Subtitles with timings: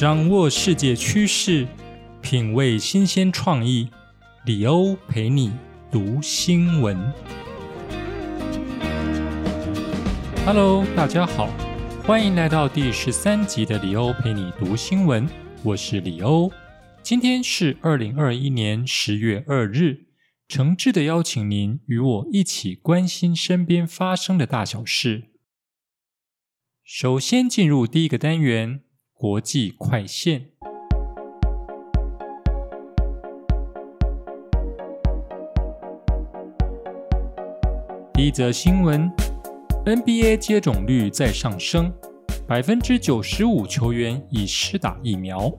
[0.00, 1.66] 掌握世界趋势，
[2.22, 3.90] 品味新鲜创意，
[4.44, 5.50] 李欧陪你
[5.90, 6.96] 读新闻。
[10.46, 11.48] Hello，大家好，
[12.04, 15.28] 欢迎来到第十三集的李欧陪你读新闻。
[15.64, 16.52] 我是李欧，
[17.02, 20.06] 今天是二零二一年十月二日，
[20.46, 25.24] 诚挚的邀请您与我一起关心身边发生的大小事。
[26.84, 28.82] 首先进入第一个单元。
[29.20, 30.44] 国际快线。
[38.14, 39.10] 第一则新闻
[39.84, 41.92] ：NBA 接种率在上升，
[42.46, 45.52] 百分之九十五球员已施打疫苗。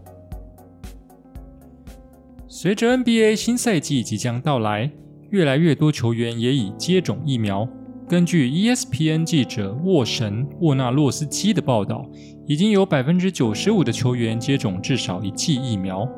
[2.48, 4.90] 随着 NBA 新赛季即将到来，
[5.32, 7.68] 越来越多球员也已接种疫苗。
[8.08, 12.10] 根据 ESPN 记者沃神沃纳洛斯基的报道，
[12.50, 16.10] 已经有百分之九十五的球员接种至少一剂疫苗。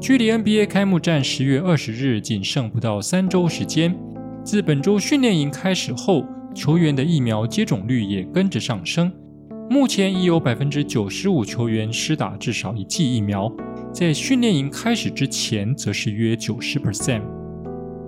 [0.00, 3.92] 距离 NBA 开幕战十月二十日仅剩不到三周时间。
[4.44, 9.12] 自本周训练营开始后，球员的疫苗接种率也跟着上升。
[9.68, 13.52] 目前已有百分之九十五球员施打至少一剂疫苗，
[13.92, 17.22] 在训练营开始之前，则是约九十 percent。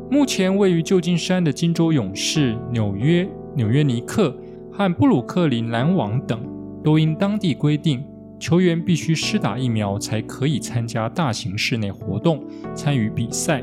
[0.09, 4.33] 目前位于旧金山的金州勇士、纽约、纽约尼克
[4.71, 6.41] 和布鲁克林篮网等，
[6.83, 8.05] 都因当地规定，
[8.39, 12.45] 球员必须施打疫苗才可以参加大型室内活动、
[12.75, 13.63] 参与比赛。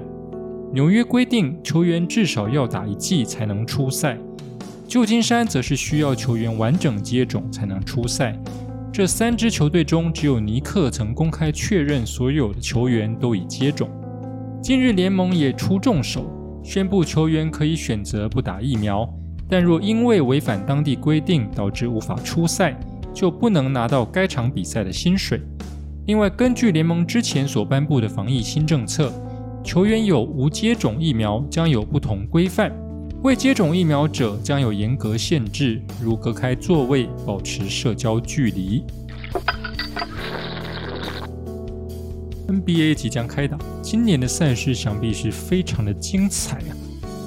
[0.71, 4.15] 纽约规定，球员至少要打一剂才能出赛；
[4.87, 8.37] 旧金山则是需要球员完整接种才能出赛。
[8.91, 13.89] 这三支球队中，只有尼克曾公开确认所有的球员都已接种。
[14.61, 16.25] 近日，联盟也出重手。
[16.63, 19.07] 宣布球员可以选择不打疫苗，
[19.47, 22.77] 但若因为违反当地规定导致无法出赛，
[23.13, 25.41] 就不能拿到该场比赛的薪水。
[26.07, 29.11] 另外，根据联盟之前所颁布的防疫新政策，
[29.63, 32.71] 球员有无接种疫苗将有不同规范，
[33.21, 38.83] 未接种疫苗者将有严格限制，如隔开座位、保持社交距离。
[42.47, 46.73] NBA 即将开打，今年的赛事想必是非常的精彩啊！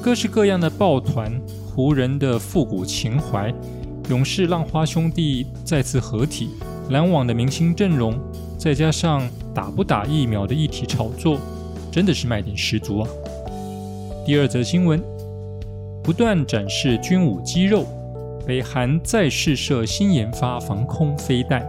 [0.02, 3.54] 各式各样的抱团，湖人的复古情怀，
[4.12, 6.50] 勇士浪花兄弟再次合体，
[6.90, 8.14] 篮网的明星阵容，
[8.58, 11.38] 再加上打不打疫苗的议题炒作，
[11.90, 13.08] 真的是卖点十足啊！
[14.26, 15.02] 第二则新闻，
[16.04, 17.86] 不断展示军武肌肉，
[18.46, 21.66] 北韩再试射新研发防空飞弹。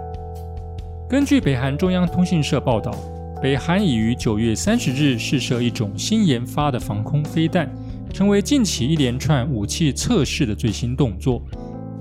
[1.08, 2.94] 根据北韩中央通讯社报道。
[3.42, 7.70] 北韩已于九月三十日试射一种新研发的防空飞弹，
[8.14, 11.42] 成为近期一连串武器测试的最新动作。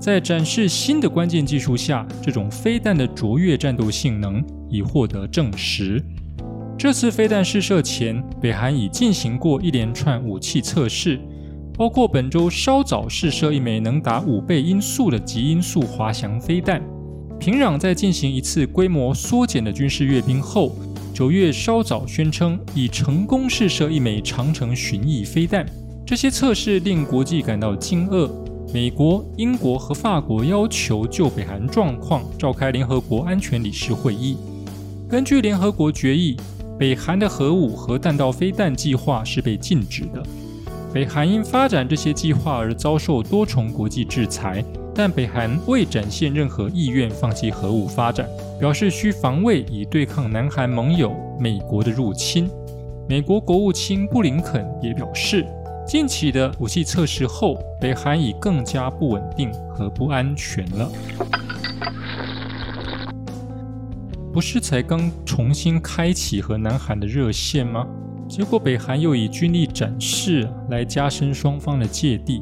[0.03, 6.03] 在展示新的关键技术下，这种飞弹的卓越战斗性能已获得证实。
[6.77, 11.17] 这次飞弹试射前，北韩已进行过一连串武器测试，
[11.77, 16.83] 包括本周稍早试射一枚能达五倍音速的极音速滑翔飞弹。
[17.39, 20.75] 平壤在进行一次规模缩减的军事阅兵后。
[21.13, 25.65] 九月稍早宣称已成功试射一枚长城巡弋飞弹，
[26.05, 28.29] 这些测试令国际感到惊愕。
[28.71, 34.37] 美国、英国和法国要求就北韩状况召开联合国安全理事会议。
[35.09, 36.37] 根据联合国决议，
[36.77, 40.23] 北韩的核武和弹道飞弹计划是被禁止的。
[40.93, 44.63] 北韩因发展这些计划而遭受多重国际制裁。
[44.95, 52.47] 但北韩未展现任何意愿放弃核武发展，表示需防卫以对抗南韩盟友美国的入侵。
[53.09, 55.47] 美国国务卿布林肯也表示，
[55.85, 60.89] 近期的武器测试后，北韩已更加不稳定和不安全了。
[64.31, 67.85] 不是才刚重新开启和南韩的热线吗？
[68.27, 72.41] 结果北韩又以军力展示来加深双方的芥蒂。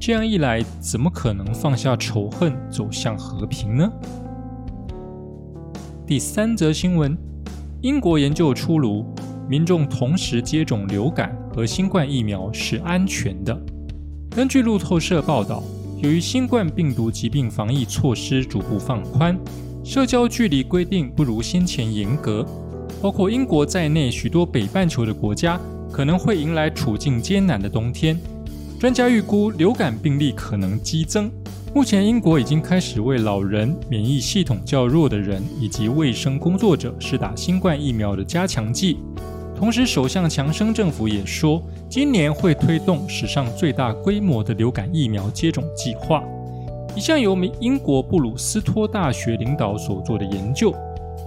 [0.00, 3.92] 这样一来，怎么可能放下仇恨，走向和平呢？
[6.06, 7.16] 第三则新闻：
[7.82, 9.04] 英国研究出炉，
[9.48, 13.60] 民众同时接种流感和新冠疫苗是安全的。
[14.30, 15.60] 根据路透社报道，
[16.00, 19.36] 由于新冠病毒疾病防疫措施逐步放宽，
[19.82, 22.46] 社交距离规定不如先前严格，
[23.02, 25.60] 包括英国在内许多北半球的国家
[25.90, 28.16] 可能会迎来处境艰难的冬天。
[28.78, 31.28] 专家预估流感病例可能激增。
[31.74, 38.98] 目前，英国已经开始为老人、免疫系统较弱的人以及卫生工作者施打新冠疫苗的加强剂。
[39.58, 46.22] 同时，首相强生政府也说，今年会推动史上最大规模的流感疫苗接种计划。
[46.94, 50.72] 一项由美英国布鲁斯托大学领导所做的研究，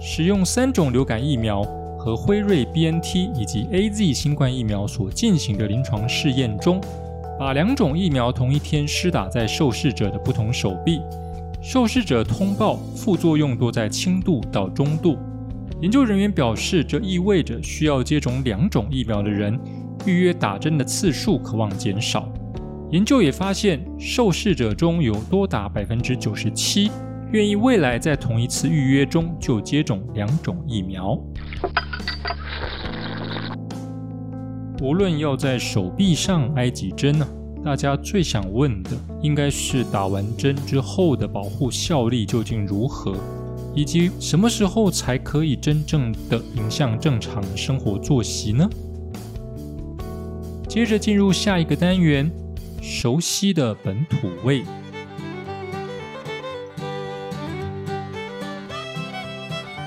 [0.00, 1.62] 使用三种流感疫苗
[1.98, 6.80] 和辉瑞 BNT 以及 AZ 新冠疫苗所进行的临床试验中。
[7.38, 11.02] 把两种疫苗同一天施打在受试者的不同手臂，
[11.60, 15.18] 受试者通报副作用多在轻度到中度。
[15.82, 19.58] 研究人员表示，这意味着需要接种两种疫苗的人，
[20.06, 22.32] 预约打针的次数可望减少。
[22.92, 26.88] 研究也发现，受试者中有多达百分之九十七
[27.32, 31.18] 愿意未来在同一次预约中就接种两种疫苗。
[34.80, 37.26] 无论要在手臂上挨几针呢，
[37.64, 38.90] 大家最想问的
[39.20, 43.16] 应该是打完针之后的保护效力究竟如何，
[43.74, 48.68] 以及什么时候才可以真正的影响正常生活作息呢？
[50.68, 52.30] 接着进入下一个单元，
[52.80, 54.62] 熟悉的本土味。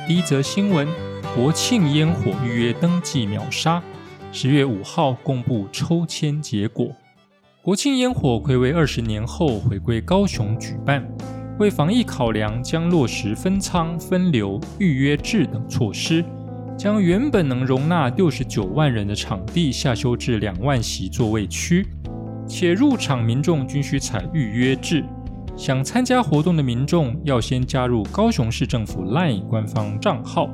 [0.07, 0.87] 第一则新闻：
[1.35, 3.81] 国庆烟火预约登记秒杀。
[4.31, 6.91] 十月五号公布抽签结果，
[7.61, 11.14] 国庆烟火暌违二十年后回归高雄举办。
[11.57, 16.23] 为防疫考量，将落实分仓、分流、预约制等措施，
[16.77, 21.87] 将原本能容纳六十九万人的场地下修至两万席座位区，
[22.45, 25.03] 且入场民众均需采预约制。
[25.55, 30.49] 想参加活动的民众要先加入高雄市政府 LINE 官方账号。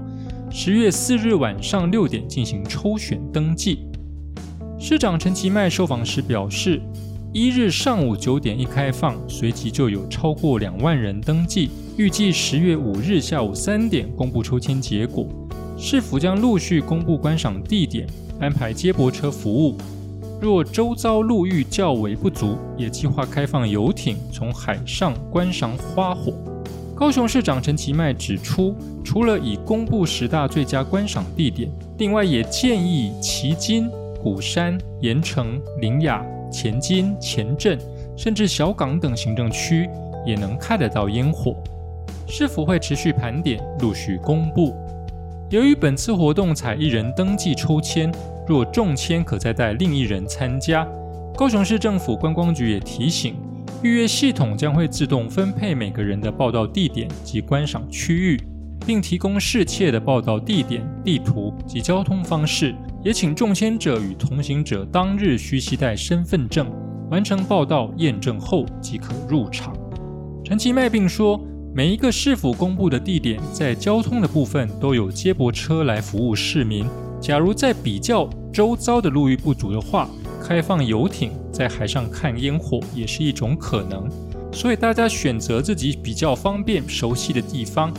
[0.52, 3.88] 十月四日晚上六点进行抽选登记。
[4.78, 6.80] 市长陈其迈受访时表示，
[7.34, 11.70] 一日上午九点一开放，随即就有超过两万人登记。
[11.96, 15.26] 预计十月五日下午三点公布抽签结果。
[15.78, 18.06] 市府将陆续公布观赏地点，
[18.38, 19.78] 安排接驳车服务。
[20.42, 26.34] 若周遭路域较为不足，也计划开放游艇从海上观赏花火。
[26.94, 28.76] 高雄市长陈其迈指出，
[29.06, 33.90] 除了已公布十大最佳观赏地点，另外也建议旗津、
[34.22, 37.80] 鼓山、盐城、林雅、前金、前镇，
[38.18, 39.90] 甚至小港等行政区
[40.26, 41.56] 也能看得到烟火。
[42.28, 44.76] 市府会持续盘点，陆续公布。
[45.50, 48.12] 由于本次活动采一人登记抽签，
[48.48, 50.88] 若中签可再带另一人参加。
[51.36, 53.36] 高雄市政府观光局也提醒。
[53.84, 58.40] 预约系统将会自动分配每个人的报到地点及观赏区域，
[58.86, 62.76] 并提供适切的报到地点地图及交通方式。
[63.04, 66.72] 也请中签者与同行者当日需携带身份证，
[67.10, 69.76] 完成报到验证后即可入场。
[70.44, 71.40] 陈其迈并说，
[71.74, 76.86] 每一个市府公布的地点，在交通的部分都有接驳车来服务市民。
[77.20, 80.08] 假如在比较周遭的路域不足的话，
[80.44, 84.08] 开放游艇在海上看烟火也是一种可能，
[84.52, 87.92] 所以大家选择自己比较方便、熟悉的地方。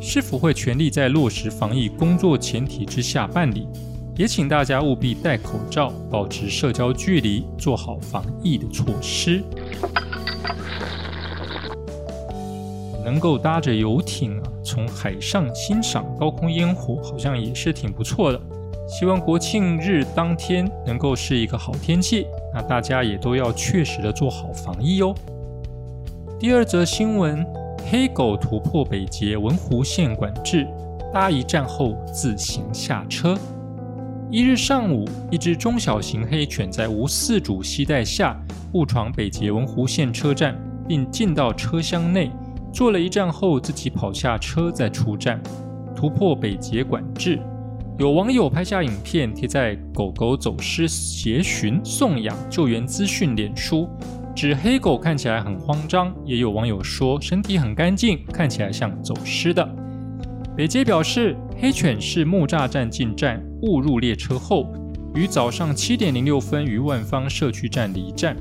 [0.00, 3.66] 市府会全力在落实防疫工作前提之下办理，
[4.20, 9.42] 也请大家务必戴口罩、保持社交距离，做好防疫的措施。
[13.02, 18.38] 能够搭着游艇啊，从海上欣赏高空烟火，好像也是挺不错的。
[18.86, 25.14] 希望国庆日当天能够是一个好天气，那大家也都要确实的做好防疫哦。
[26.38, 27.42] 第二则新闻：
[27.90, 30.68] 黑狗突破北捷文湖线管制，
[31.10, 33.34] 搭一站后自行下车。
[34.32, 38.40] 一日上午，一只中小型黑犬在无饲主携带下
[38.74, 40.56] 误闯北捷文湖线车站，
[40.86, 42.30] 并进到车厢内，
[42.72, 45.42] 坐了一站后自己跑下车再出站，
[45.96, 47.40] 突破北捷管制。
[47.98, 53.88] 有网友拍下影片贴在狗狗走失协寻送养救援资讯脸书，
[54.32, 56.14] 指黑狗看起来很慌张。
[56.24, 59.68] 也有网友说身体很干净，看起来像走失的。
[60.56, 64.66] 北捷表示，黑犬是木栅站进站误入列车后，
[65.14, 68.36] 于早上七点零六分于万方社区站离站，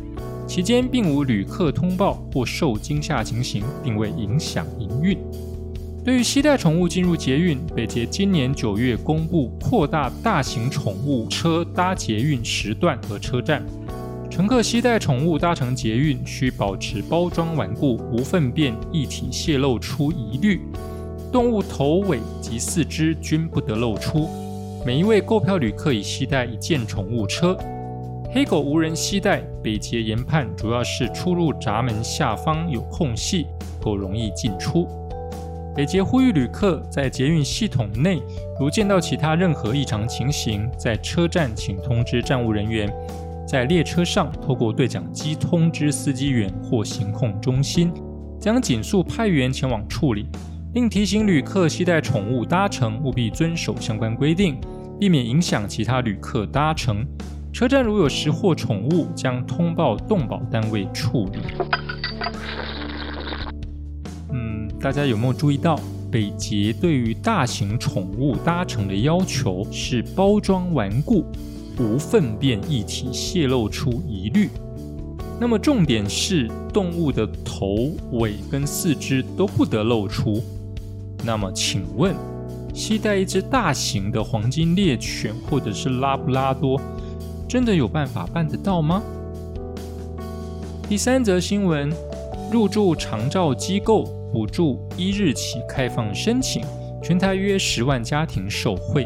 [0.47, 5.17] 期间并无旅客通报或受惊吓情形，并未影响营运。
[6.05, 13.63] 对于携带宠物进入捷运，北捷今年九月公布扩大大型宠物车搭捷运时段和车站。
[14.29, 20.61] 乘客携带宠物搭乘捷运，需保持包装顽固、无粪便液体泄露出疑虑。
[21.31, 24.29] 动物头尾及四肢均不得露出。
[24.86, 27.57] 每一位购票旅客已携带一件宠物车。
[28.31, 29.41] 黑狗无人携带。
[29.62, 33.45] 北捷研判主要是出入闸门下方有空隙，
[33.81, 34.88] 狗容易进出。
[35.75, 38.21] 北捷呼吁旅客在捷运系统内，
[38.57, 42.89] 如见到其他任何异常情形，在车站请通知站务人员。
[43.45, 47.91] 在列车上，透过对讲机通知司机员或行控中心，
[48.39, 50.27] 将紧速派员前往处理。
[50.71, 54.59] 并提醒旅客携带宠物搭乘，务必遵守相关规定，
[54.99, 57.03] 避免影响其他旅客搭乘。
[57.51, 61.39] 车站如有拾获宠物，将通报动保单位处理。
[64.31, 65.79] 嗯，大家有没有注意到，
[66.11, 71.25] 北捷对于大型宠物搭乘的要求是包装顽固，
[71.79, 74.47] 无粪便液体泄露出疑虑。
[75.39, 80.43] 那么重点是动物的头、尾跟四肢都不得露出。
[81.23, 82.15] 那么请问，
[82.73, 86.79] 携带一只大型的黄金猎犬或者是拉布拉多？
[87.47, 89.01] 真的有办法办得到吗？
[90.88, 91.91] 第三则新闻：
[92.51, 96.63] 入住长照机构补助一日起开放申请，
[97.03, 99.05] 全台约十万家庭受惠，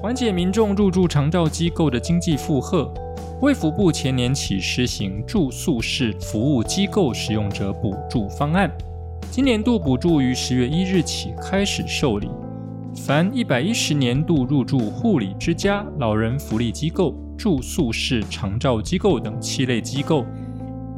[0.00, 2.92] 缓解民众入住长照机构的经济负荷。
[3.40, 8.68] 卫福部前年起实行住宿式服务机构使用者补助方案，
[9.38, 12.28] 今年度补助于十月一日起开始受理。
[13.06, 20.26] 凡一百一十年度入住护理之家、老人福利机构、住宿式长照机构等七类机构，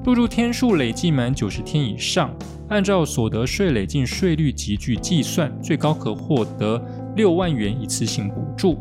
[0.02, 2.34] 入住天数累计满九十天以上，
[2.70, 6.82] 按照所得税累进税率集聚计算，最高可获得
[7.16, 8.78] 六万元一次性补助。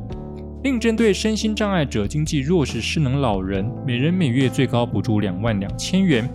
[0.63, 6.29] 另针对身心障碍者、经济弱势失能老人，每人每月最高补助两万两千元。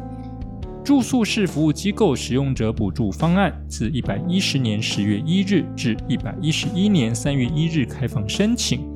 [0.84, 8.86] 住宿式服务机构使用者补助方案自一百一十年十月一日至一百一十一年三月一日开放申请。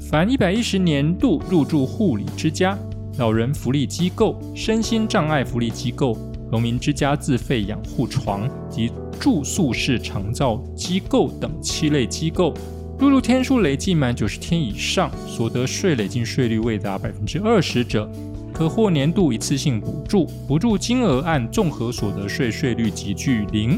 [0.00, 2.78] 凡一百一十年度入住护理之家、
[3.18, 6.16] 老人福利机构、身心障碍福利机构、
[6.52, 12.54] 农民之家自费养护床及住宿式长照机构等七类机构，
[12.96, 18.08] 入住天数累计满九十天以上，所得税累进税率未达百分之二十者。
[18.54, 23.76] 可获年度一次性补助，补助金额按综合所得税税率集聚零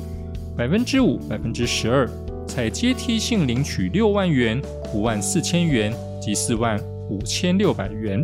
[0.55, 2.07] 百分之五、百分之十二，
[2.47, 4.61] 采阶梯性领取六万元、
[4.93, 5.91] 五万四千元
[6.21, 6.79] 及四万
[7.09, 8.23] 五千六百元。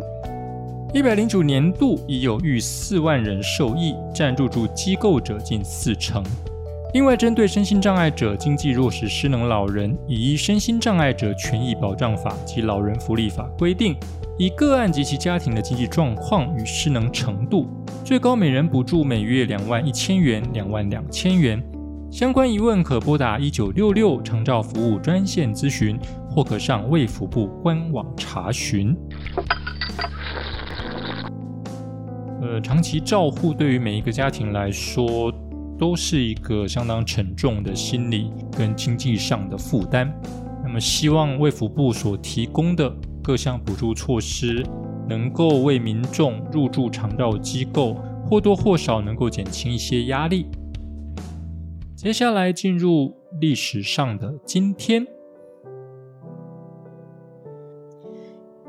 [0.92, 6.22] 一百零九年度已有逾四万人受益，占入住机构者近四成。
[6.92, 13.96] 另外，针对身心障碍者、经济弱势失能老人，已依《身心障碍者权益保障法》及《老人福利法》规定。
[14.42, 17.68] 以个案及其家庭的经济状况与失能程度，
[18.04, 21.62] 最高每人补助每月两万一千元、两万两千元。
[22.10, 25.96] 相关疑问可拨打一九六六长照服务专线咨询，
[26.28, 28.96] 或可上卫福部官网查询。
[32.40, 35.32] 呃，长期照护对于每一个家庭来说，
[35.78, 40.12] 都是一个相当沉重的心理跟经济上的负担。
[40.64, 42.92] 那么，希望卫福部所提供的。
[43.22, 44.64] 各项补助措施
[45.08, 47.94] 能够为民众入住长照机构
[48.28, 50.46] 或多或少能够减轻一些压力。
[51.94, 55.06] 接下来进入历史上的今天，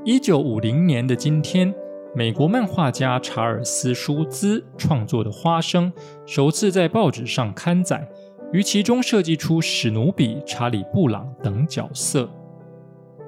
[0.03, 1.73] 一九五零年的今天，
[2.15, 5.91] 美国漫画家查尔斯·舒兹创作的《花生》
[6.27, 8.07] 首次在报纸上刊载，
[8.51, 12.29] 于其中设计出史努比、查理·布朗等角色。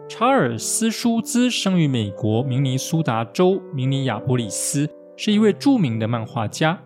[0.07, 6.79] 查尔斯·舒兹生于美国明尼苏达州明尼亚波利斯，是一位著名的漫画家。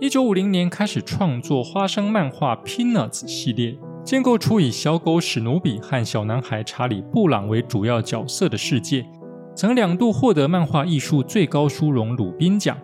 [0.00, 9.06] 一九五零年开始创作花生漫画《Peanuts》系列，建构出以小狗史努比和小男孩查理·布朗为主要角色的世界。
[9.54, 12.76] 曾两度获得漫画艺术最高殊荣鲁宾奖。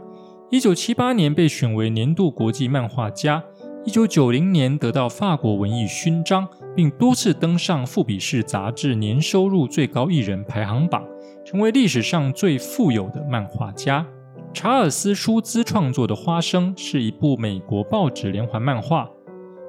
[0.51, 3.43] 一九七八年被选为年度国际漫画家。
[3.85, 6.49] 一九九零年得到法国文艺勋章。
[6.75, 11.05] 并多次登上《富比士》杂志年收入最高艺人排行榜，
[11.45, 14.07] 成为历史上最富有的漫画家。
[14.55, 19.07] 查尔斯·舒兹创作的《花生》是一部美国报纸连环漫画，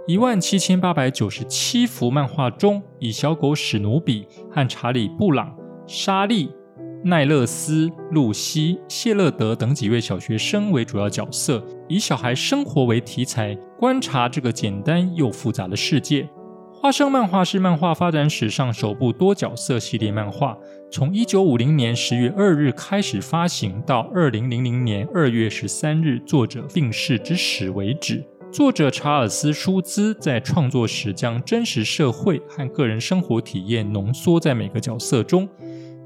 [0.07, 5.53] 一万七千八百九十七幅漫画中，以小狗史努比和查理·布朗、
[5.85, 6.49] 莎莉、
[7.05, 16.29] 奈勒斯、露西、谢勒德等几位小学生为主要角色，以小孩生活为题材，观察这个简单又复杂的世界。
[16.71, 20.57] 花生漫画是漫画发展史上首部多角色系列漫画，
[20.89, 28.25] 从一九五零年十月二日开始发行，到二零零零年二月十三日作者病逝之时为止。
[28.51, 35.49] 作者查尔斯·舒兹在创作时将真实社会和个人生活体验浓缩在每个角色中，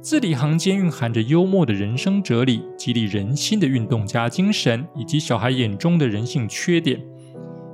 [0.10, 6.98] 字里行间蕴含着幽默的人生哲理、激励人心的运动家精神，以及小孩眼中的人性缺点。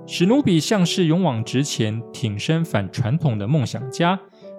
[0.07, 4.17] 史努比像是勇往直前、挺身反传统的梦想家；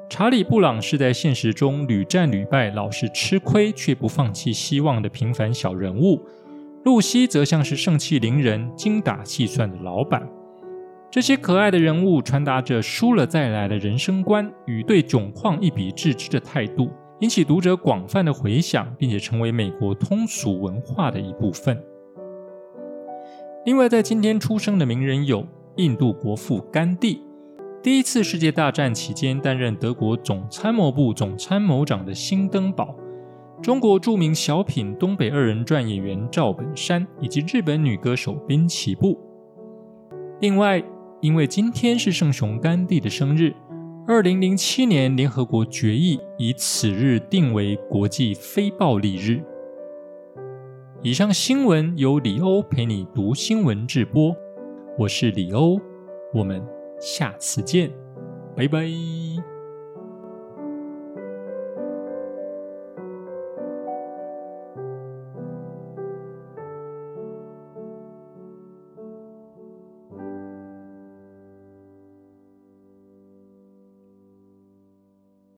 [0.08, 6.20] 查理·布朗是在现实中屡战屡败、老是吃亏却不放弃希望的平凡小人物；
[6.84, 10.22] 露西则像是盛气凌人、精打细算的老板。
[11.10, 16.88] 这些可爱的人物传达着输了再来的人生观与对窘况一笔置之的态度，
[17.24, 21.82] 引起读者广泛的回响，并且成为美国通俗文化的一部分。
[23.64, 27.22] 另外，在今天出生的名人有印度国父甘地，
[27.82, 32.94] 第一次世界大战期间担任德国总参谋部总参谋长的辛登堡，
[33.62, 39.18] 中国著名小品东北二人转演员赵本山，以及日本女歌手滨崎步。
[40.42, 40.84] 另外，
[41.22, 43.54] 因为今天是圣雄甘地的生日，
[44.06, 49.42] 二零零七年联合国决议以此日定为国际非暴力日。
[51.02, 54.36] 以上新闻由李欧陪你读新闻直播，
[54.98, 55.80] 我是李欧，
[56.34, 56.62] 我们
[57.00, 57.90] 下次见，
[58.54, 58.86] 拜拜。